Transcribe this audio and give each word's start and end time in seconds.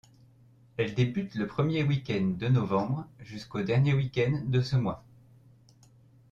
Elle 0.77 0.95
débute 0.95 1.35
le 1.35 1.45
premier 1.45 1.83
week-end 1.83 2.33
de 2.35 2.47
novembre 2.47 3.07
jusqu'au 3.19 3.61
dernier 3.61 3.93
week-end 3.93 4.41
de 4.47 4.59
ce 4.59 4.75
mois. 4.75 5.03